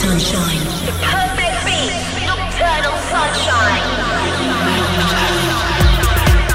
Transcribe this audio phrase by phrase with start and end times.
[0.00, 1.19] sunshine.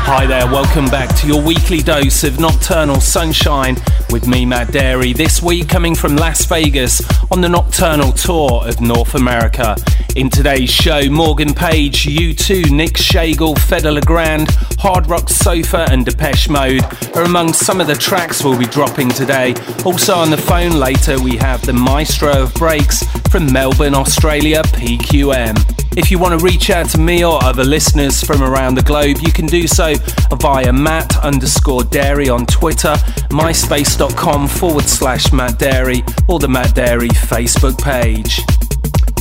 [0.07, 3.75] Hi there, welcome back to your weekly dose of nocturnal sunshine
[4.11, 5.15] with me, Matt Darey.
[5.15, 7.01] This week, coming from Las Vegas
[7.31, 9.75] on the nocturnal tour of North America.
[10.15, 14.47] In today's show, Morgan Page, U2, Nic Chagall, Fedde Le Grand,
[14.77, 16.83] Hard Rock Sofa, and Depeche Mode
[17.15, 19.55] are among some of the tracks we'll be dropping today.
[19.85, 25.74] Also on the phone later, we have the maestro of breaks from Melbourne, Australia, PQM.
[25.97, 29.17] If you want to reach out to me or other listeners from around the globe,
[29.21, 29.93] you can do so
[30.39, 32.93] via Matt underscore Darey on Twitter,
[33.31, 38.41] myspace.com forward slash Matt Darey, or the Matt Darey Facebook page.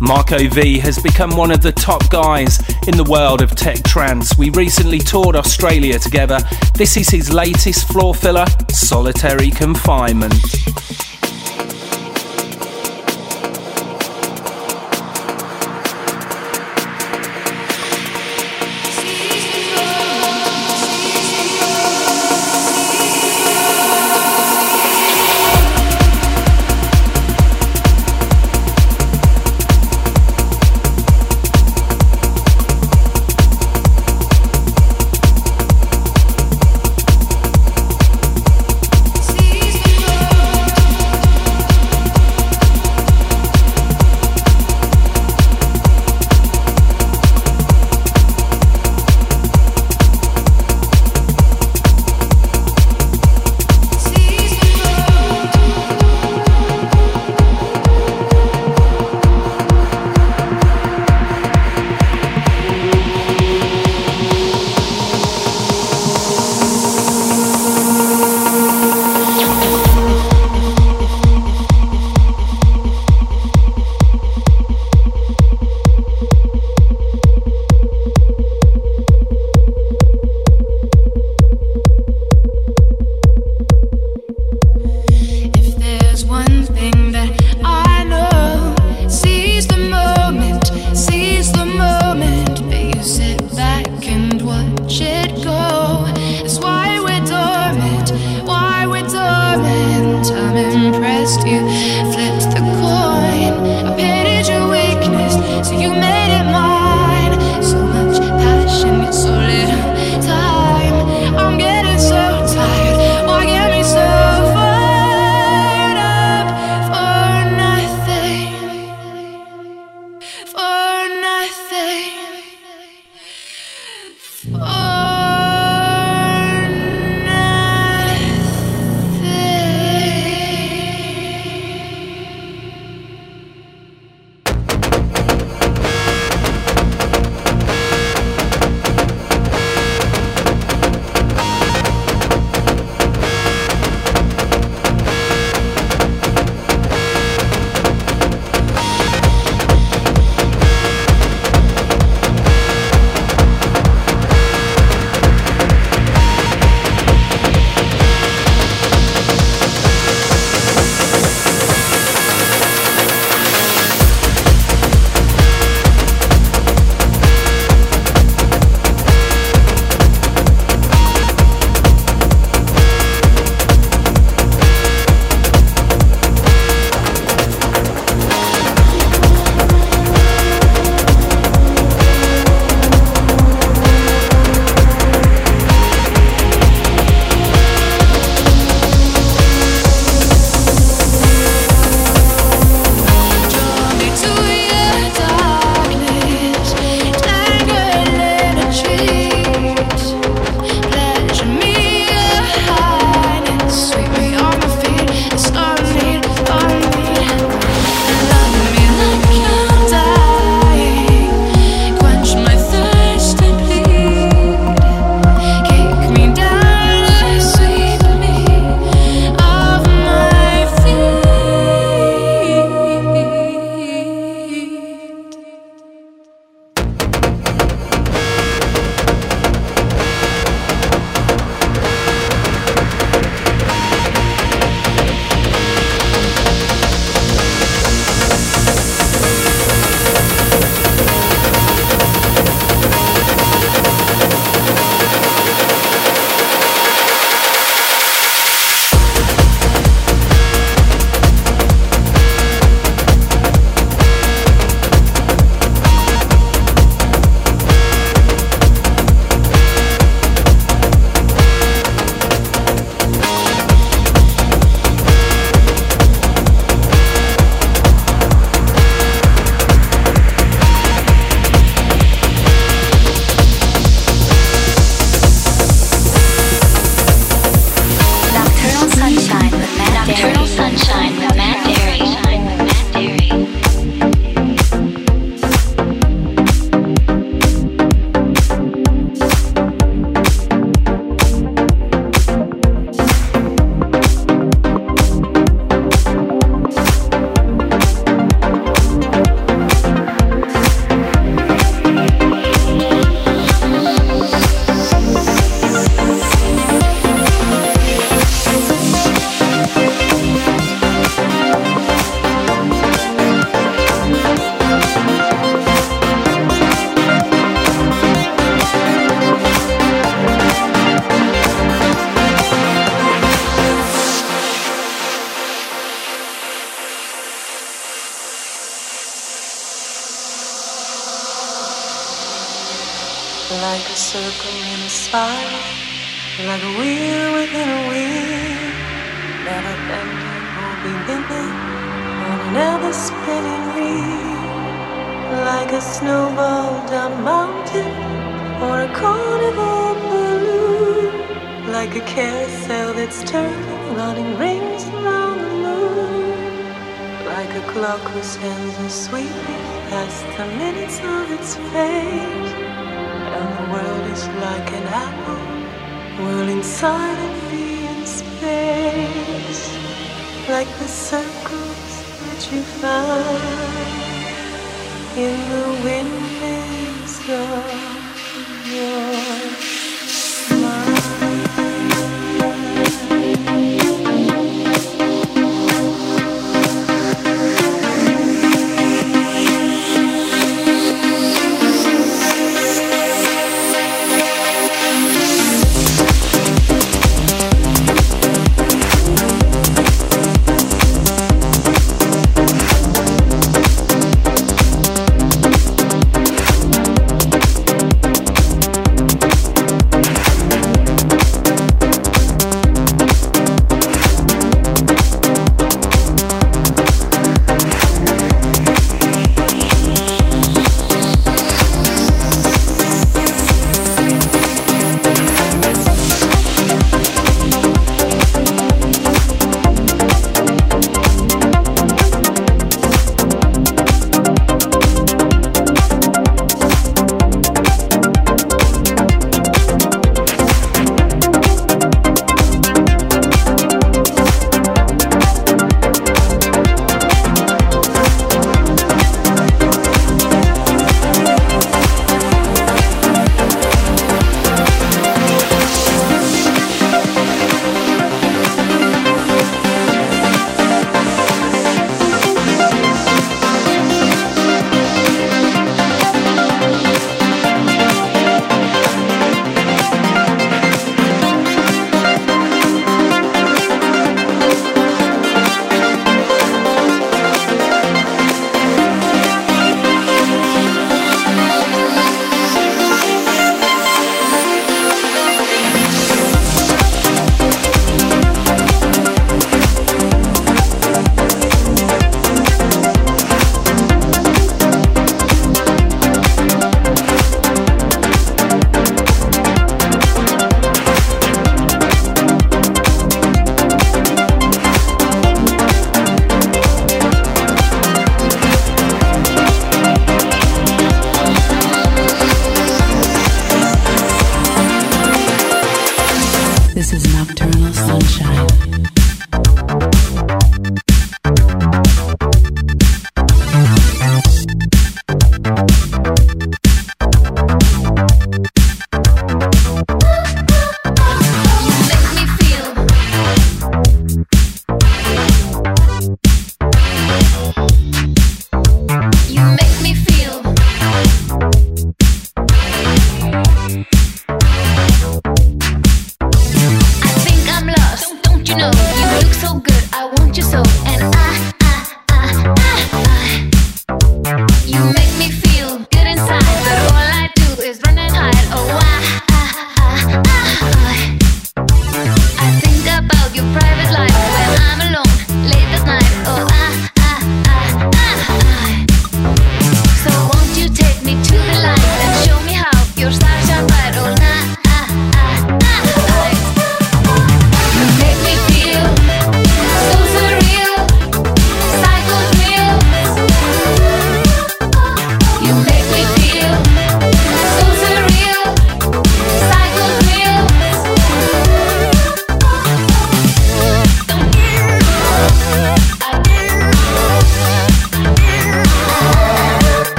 [0.00, 4.38] Marco V has become one of the top guys in the world of tech trance.
[4.38, 6.38] We recently toured Australia together.
[6.74, 10.34] This is his latest floor filler, Solitary Confinement.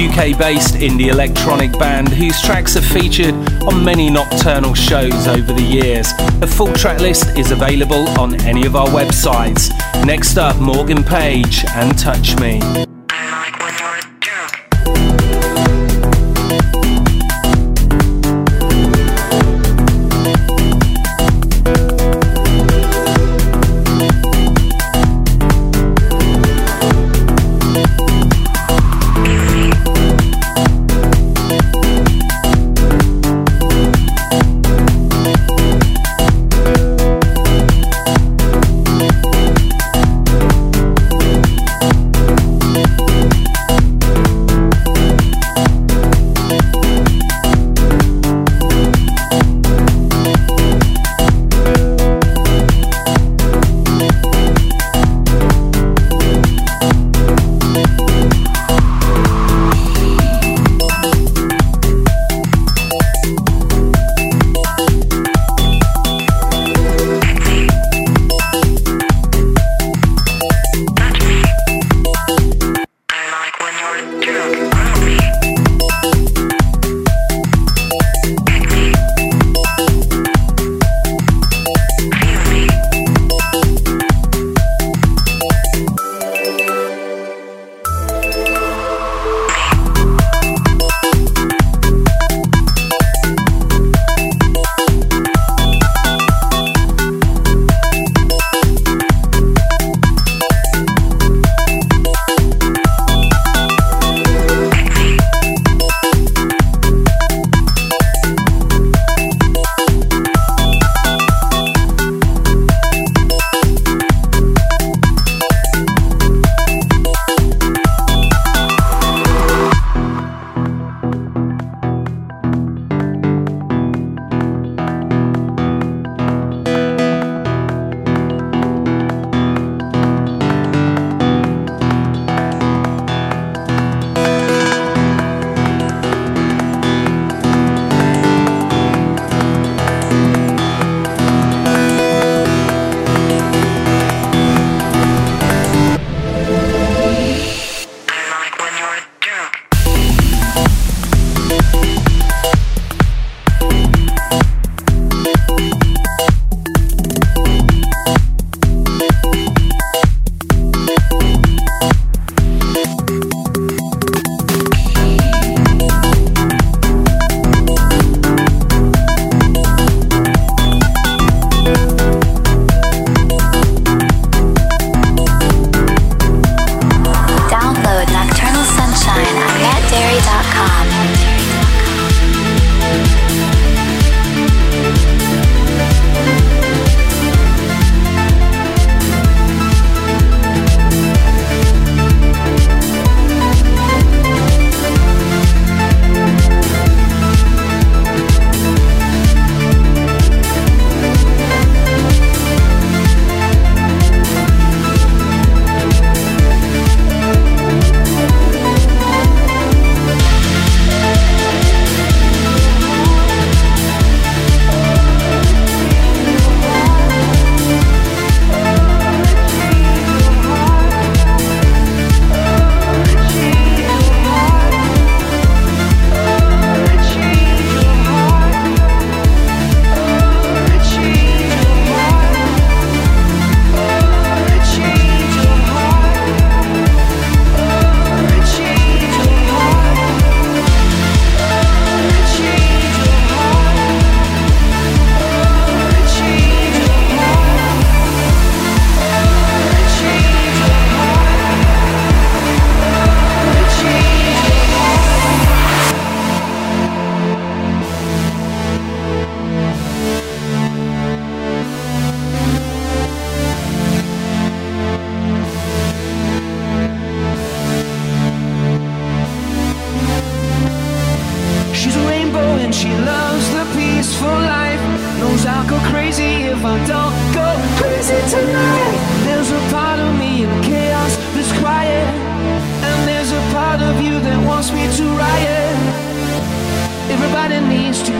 [0.00, 5.62] UK based indie electronic band whose tracks have featured on many nocturnal shows over the
[5.62, 6.12] years.
[6.40, 9.68] A full track list is available on any of our websites.
[10.06, 12.89] Next up, Morgan Page and Touch Me.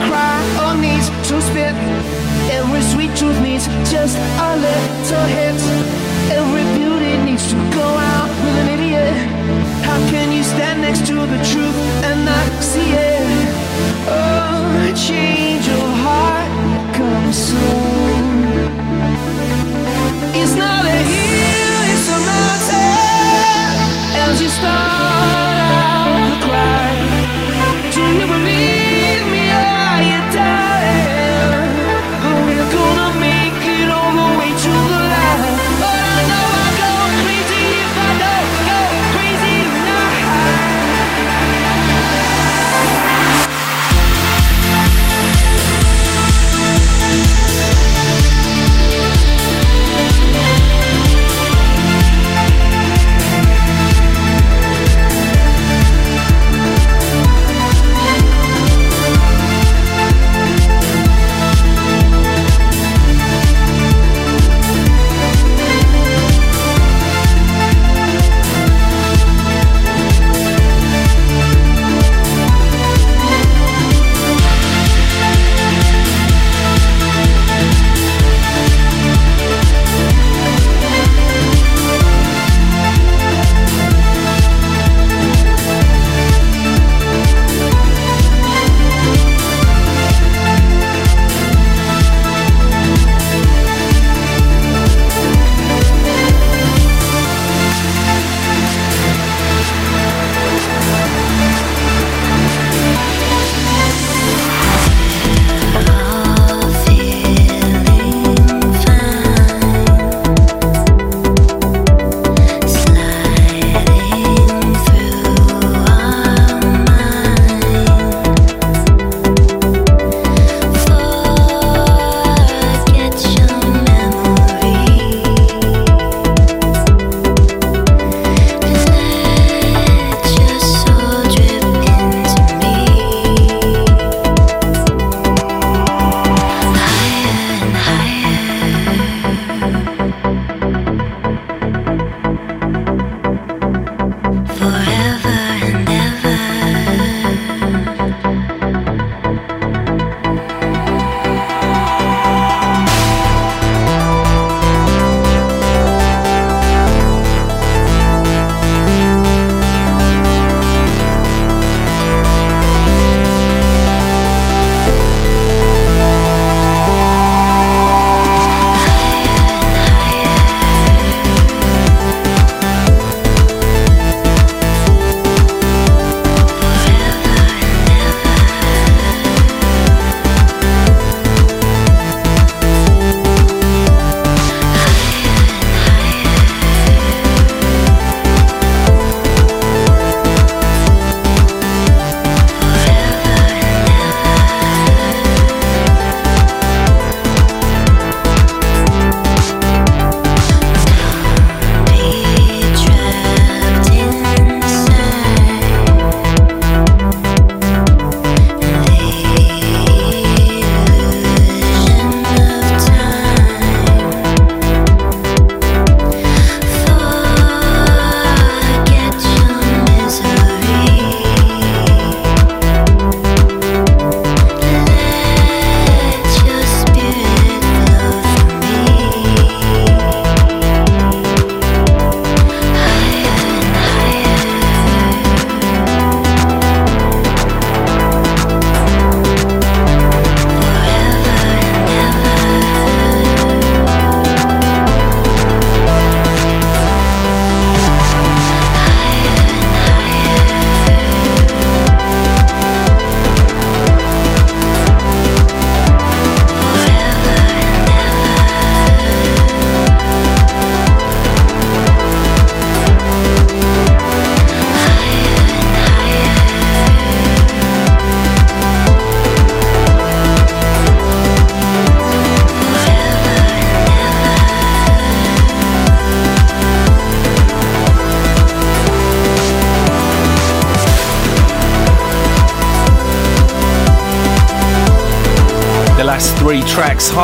[0.07, 1.75] cry on needs to spit.
[2.49, 5.59] Every sweet truth needs just a little hit.
[6.39, 9.15] Every beauty needs to go out with an idiot.
[9.87, 13.25] How can you stand next to the truth and not see it?
[14.07, 16.51] Oh, change your heart
[16.97, 18.25] come soon.
[20.39, 22.91] It's not a hill, it's a mountain.
[24.23, 25.00] As you start.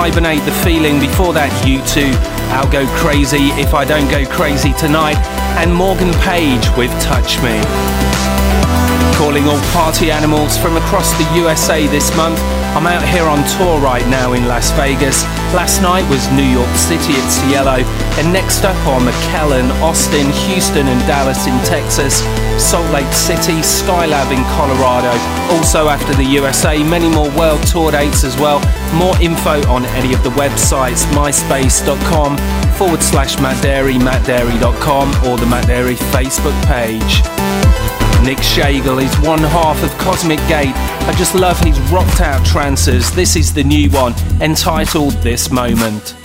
[0.07, 2.15] Hibernate the Feeling, before that, U2
[2.55, 5.19] I'll Go Crazy If I Don't Go Crazy Tonight,
[5.59, 7.59] and Morgan Page with Touch Me.
[9.19, 12.39] Calling all party animals from across the USA this month.
[12.71, 16.75] I'm out here on tour right now in Las Vegas, Last night was New York
[16.75, 17.79] City at Cielo,
[18.19, 22.19] and next up are McAllen, Austin, Houston and Dallas in Texas,
[22.61, 25.15] Salt Lake City, Skylab in Colorado.
[25.55, 28.59] Also after the USA, many more world tour dates as well.
[28.93, 32.37] More info on any of the websites, myspace.com
[32.77, 37.21] forward slash Matt Darey, mattdarey.com or the Matt Darey Facebook page.
[38.23, 40.75] Nic Chagall is one half of Cosmic Gate.
[40.75, 43.11] I just love his rocked out trances.
[43.11, 46.15] This is the new one, entitled This Moment.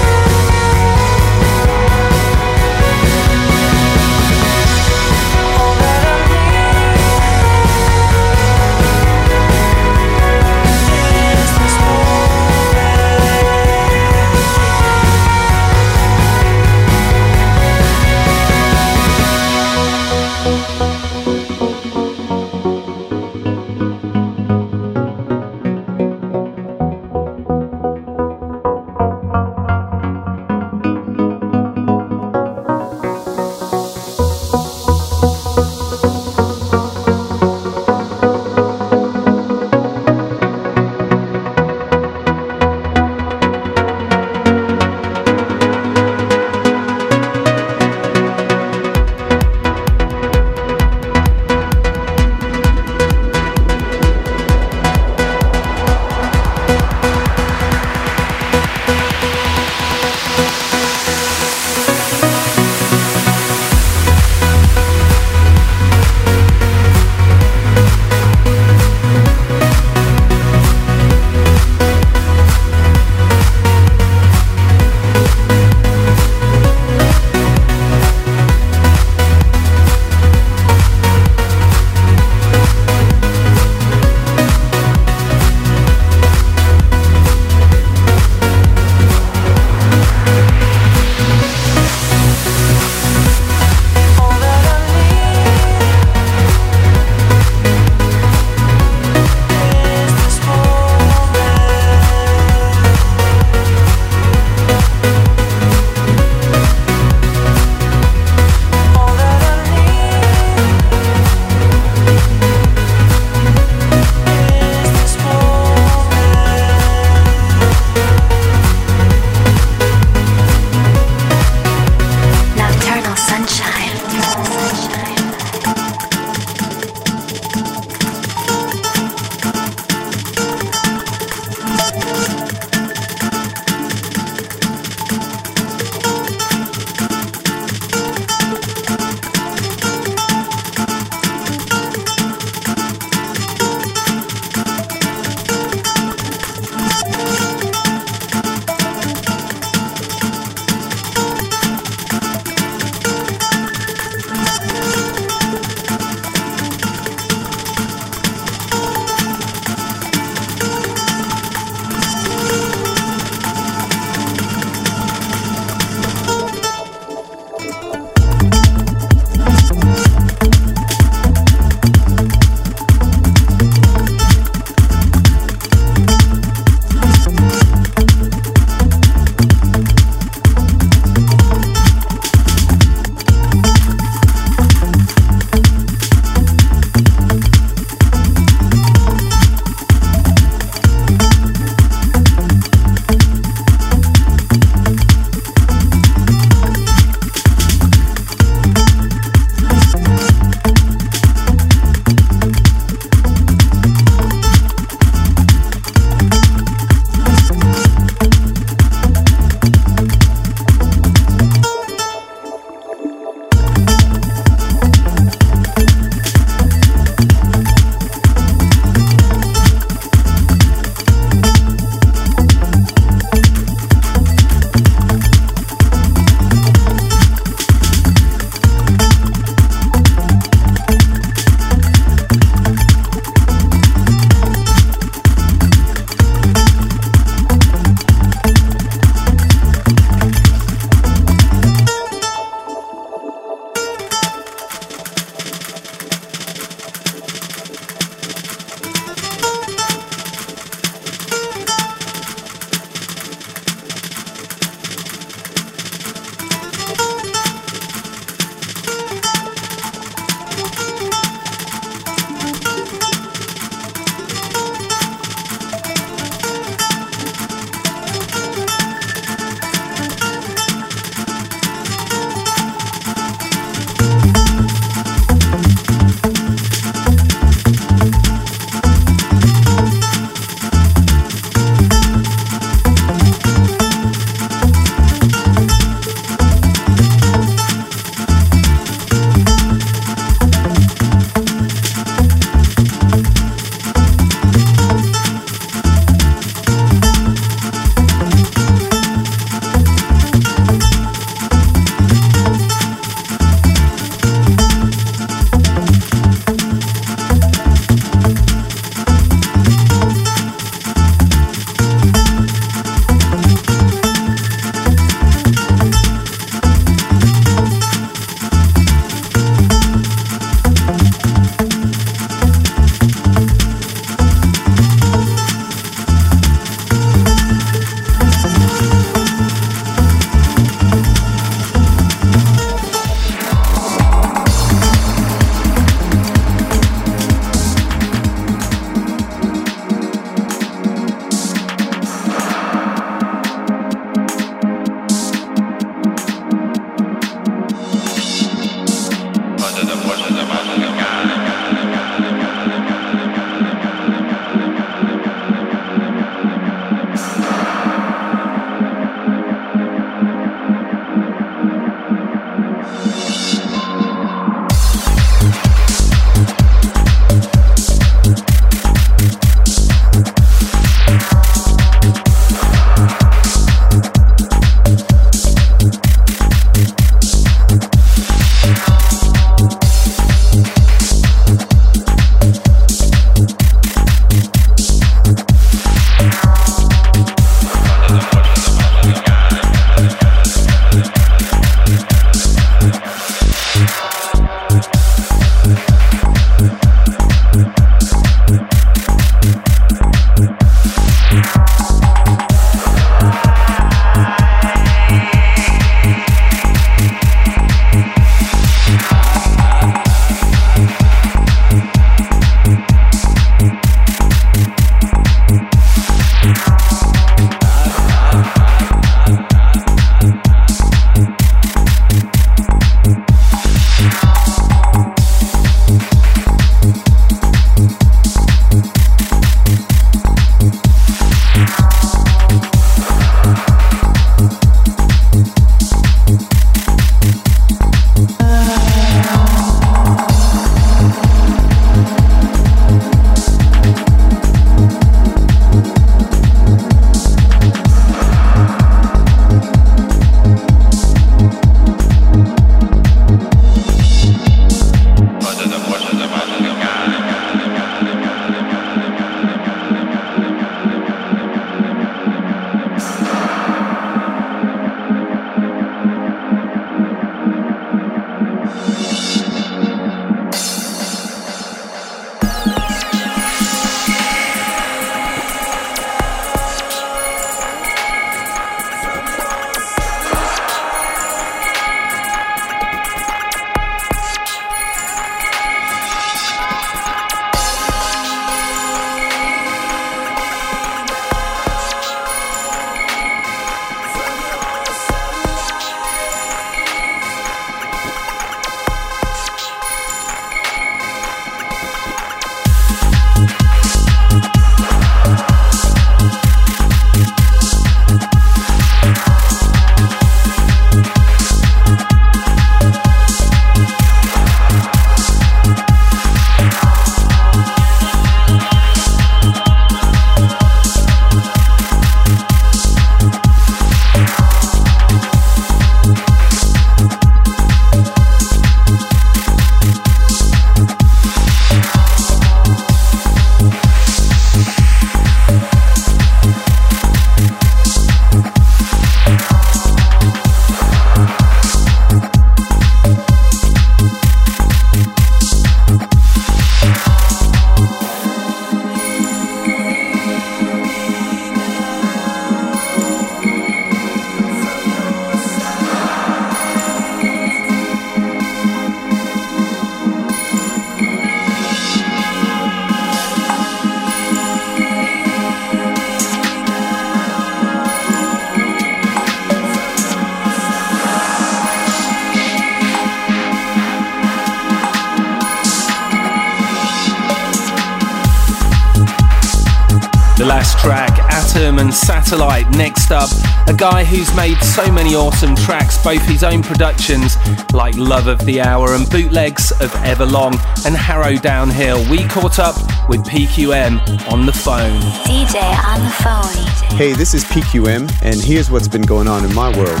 [583.84, 587.36] Guy who's made so many awesome tracks, both his own productions
[587.74, 590.54] like Love of the Hour and bootlegs of Everlong
[590.86, 592.02] and Harrowdown Hill.
[592.10, 592.76] We caught up
[593.10, 594.98] with PQM on the phone.
[595.26, 596.96] DJ on the phone.
[596.96, 600.00] Hey, this is PQM, and here's what's been going on in my world.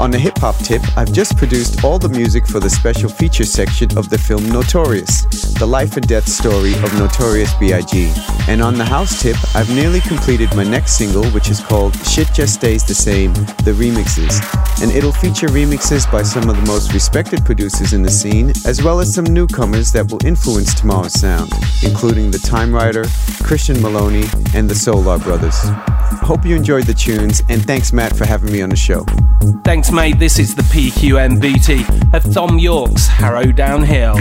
[0.00, 3.44] On the hip hop tip, I've just produced all the music for the special feature
[3.44, 5.22] section of the film Notorious,
[5.58, 8.12] the life and death story of Notorious B.I.G.
[8.46, 12.28] And on the house tip, I've nearly completed my next single, which is called Shit
[12.32, 13.34] Just Stays the Same,
[13.64, 14.38] the remixes.
[14.80, 18.80] And it'll feature remixes by some of the most respected producers in the scene, as
[18.80, 23.06] well as some newcomers that will influence tomorrow's sound, including the Time Rider,
[23.42, 25.58] Christian Maloney, and the Solar Brothers.
[26.22, 29.04] Hope you enjoyed the tunes, and thanks, Matt, for having me on the show.
[29.64, 30.18] Thanks, mate.
[30.18, 31.84] This is the PQM booty
[32.16, 34.16] of Thom Yorke's Harrowdown Hill.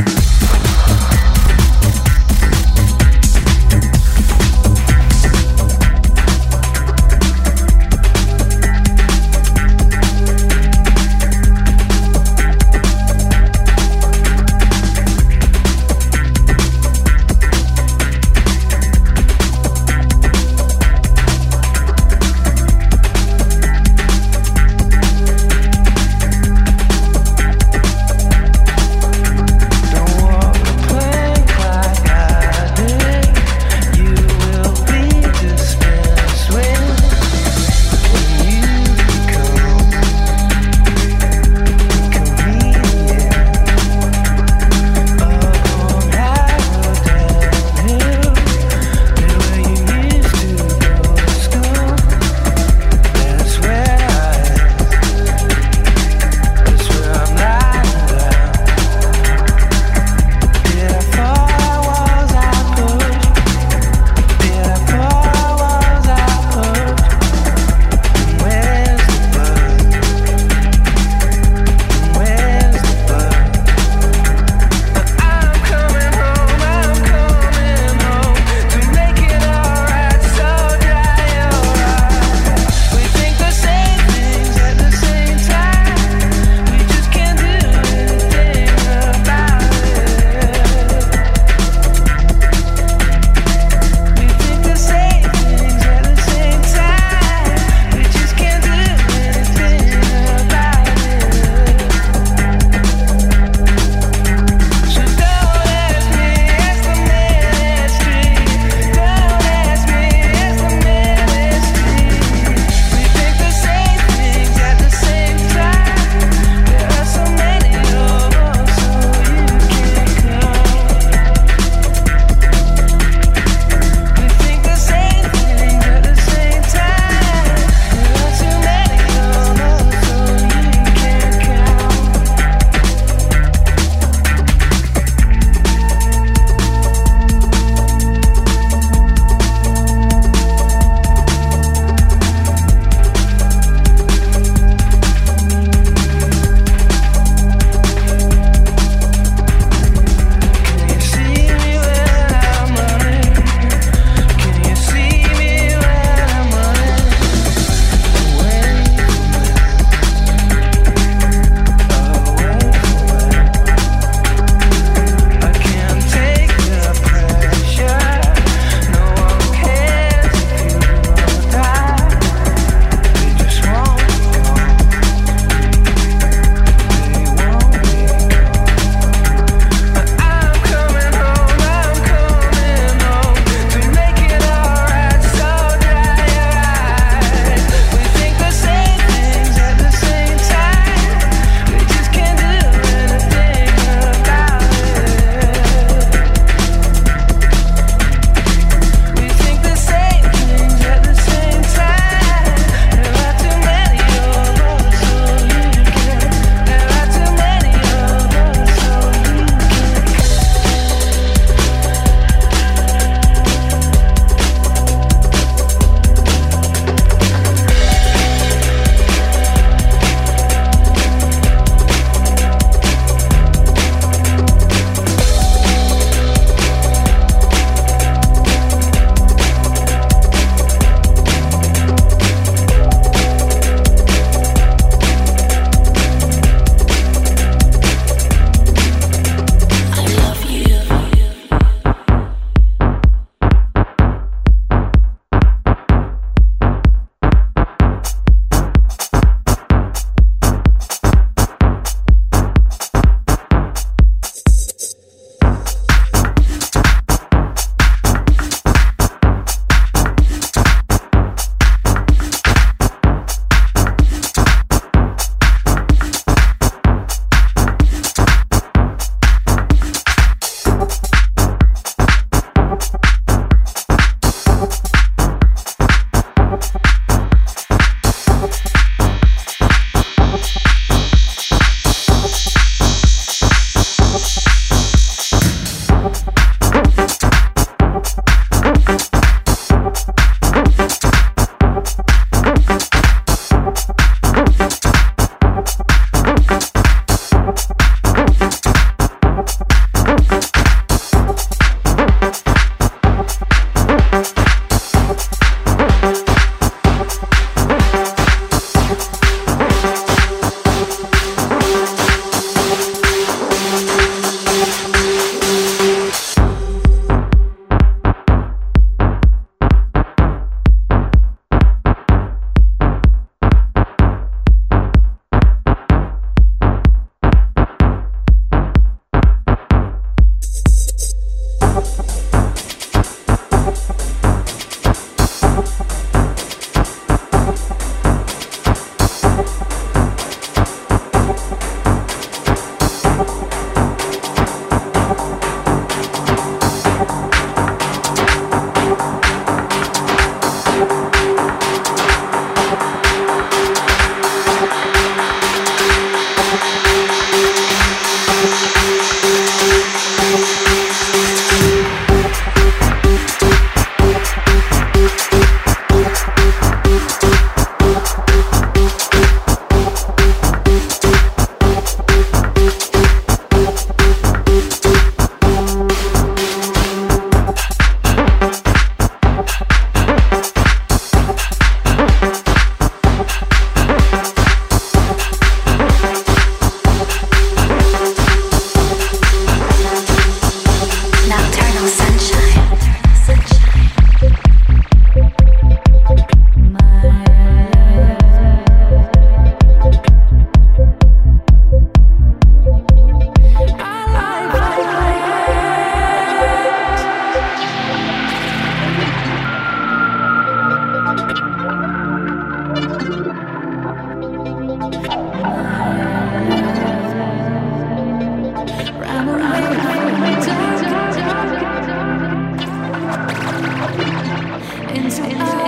[425.18, 425.67] Yes,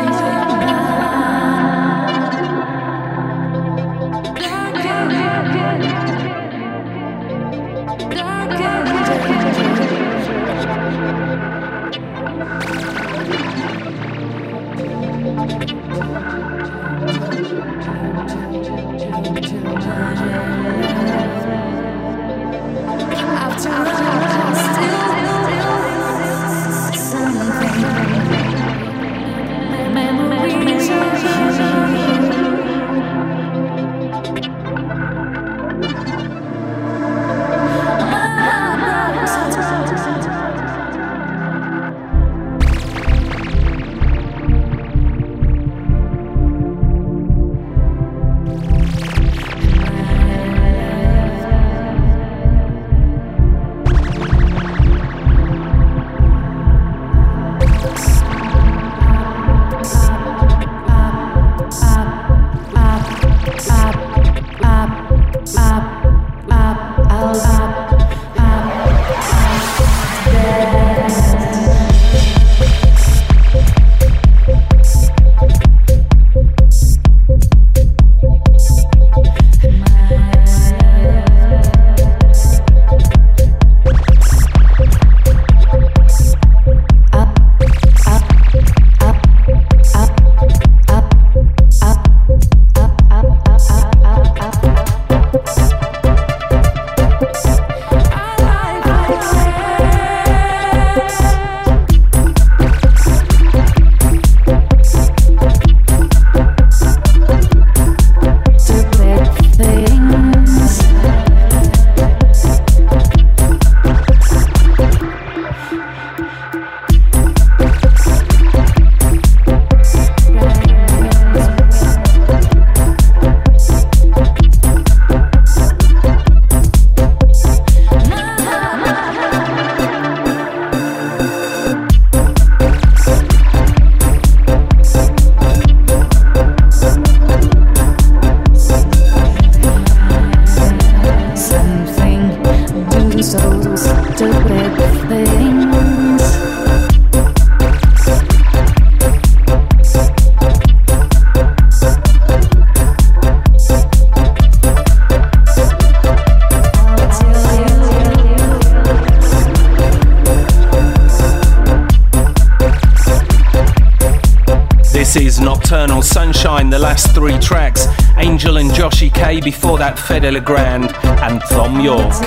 [169.29, 170.85] K before that Fedde Le Grand
[171.21, 172.19] and Thom Yorke.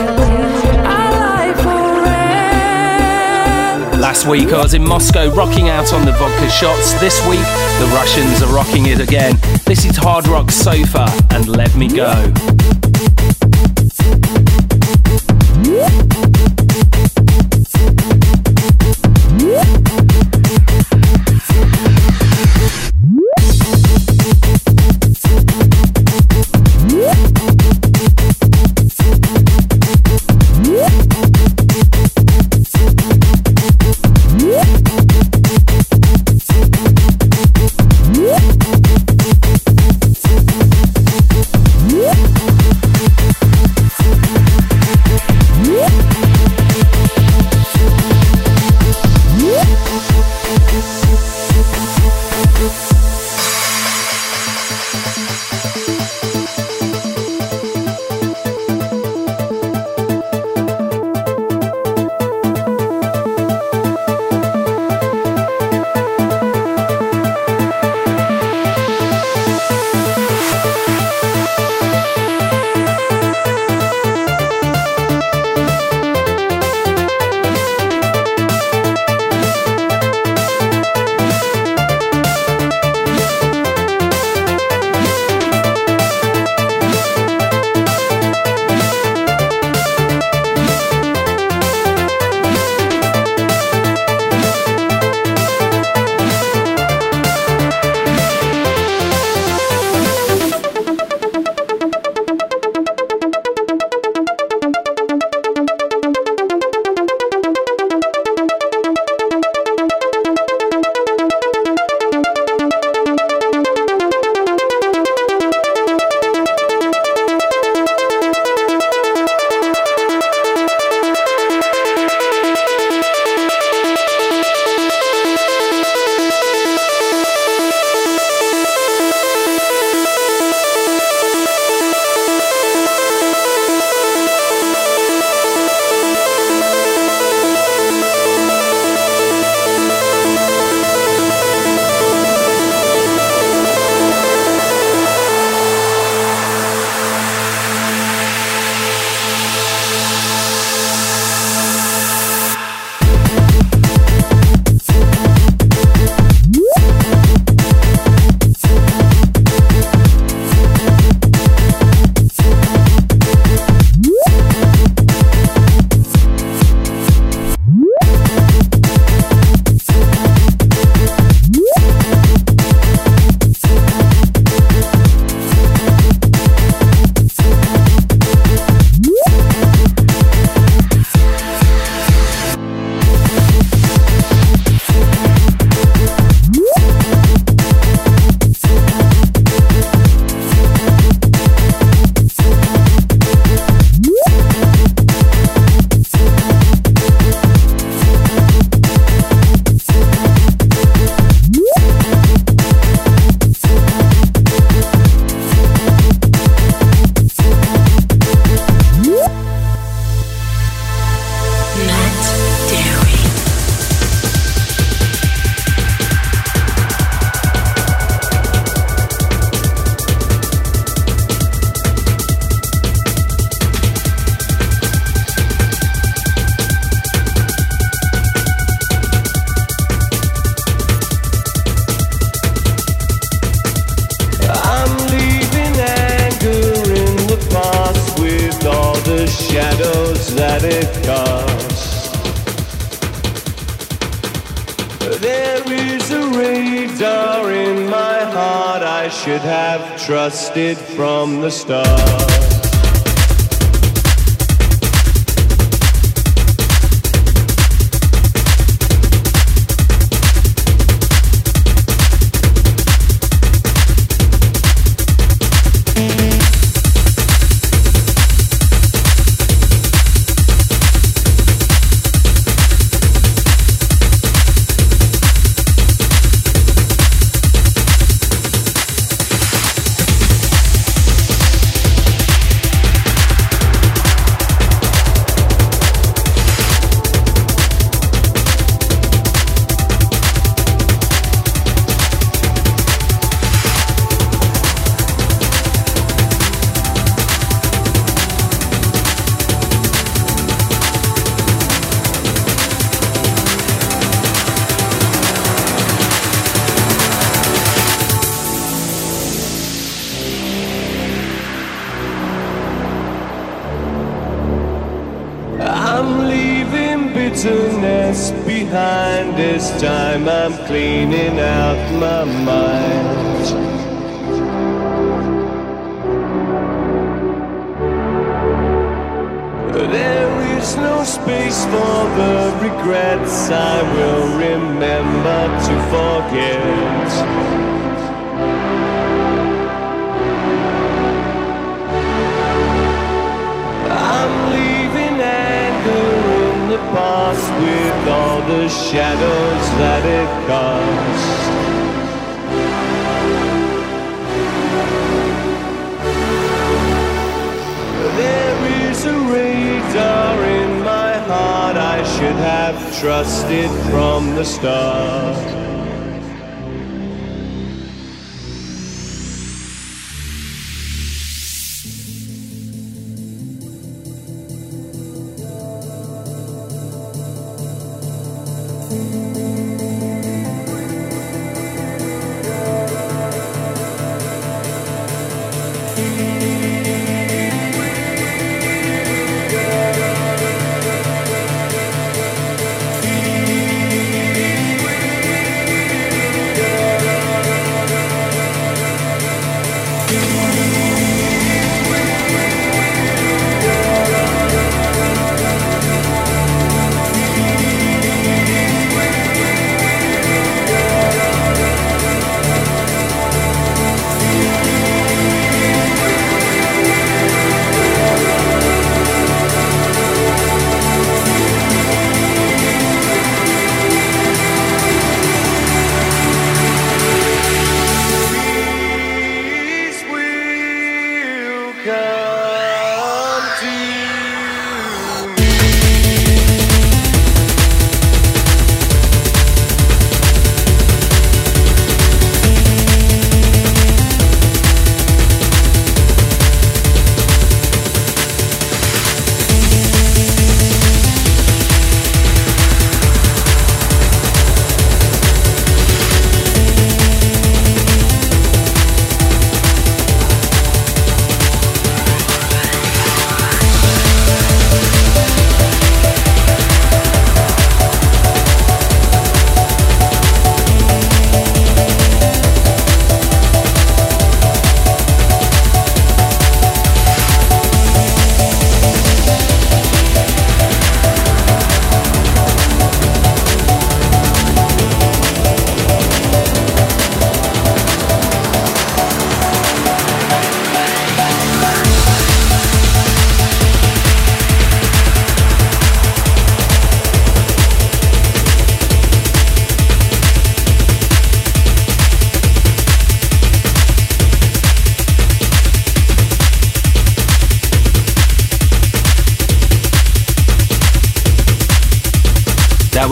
[3.99, 6.93] Last week I was in Moscow rocking out on the vodka shots.
[7.01, 7.41] This week
[7.81, 9.37] the Russians are rocking it again.
[9.65, 12.33] This is Hard Rock Sofa and Let Me Go.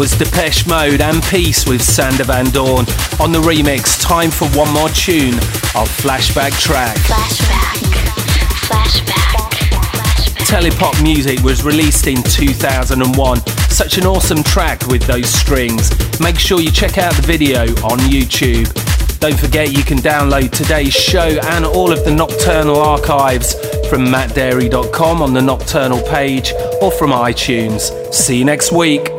[0.00, 2.86] Was Depeche Mode and Peace with Sander Van Doorn
[3.20, 4.00] on the remix.
[4.00, 5.34] Time for one more tune
[5.76, 6.96] of Flashback Track.
[6.96, 7.84] Flashback.
[8.64, 9.50] Flashback.
[9.52, 10.46] Flashback.
[10.46, 13.46] Telepopmusik was released in 2001.
[13.68, 15.90] Such an awesome track with those strings.
[16.18, 18.72] Make sure you check out the video on YouTube.
[19.20, 23.52] Don't forget you can download today's show and all of the Nocturnal archives
[23.90, 28.14] from mattdarey.com on the Nocturnal page or from iTunes.
[28.14, 29.10] See you next week.